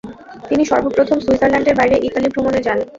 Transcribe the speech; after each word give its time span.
তিনি 0.49 0.63
সর্বপ্রথম 0.65 1.17
সুইজারল্যান্ডের 1.19 1.77
বাইরে 1.79 1.95
ইতালি 2.07 2.27
ভ্রমণে 2.33 2.61
যান। 2.67 2.79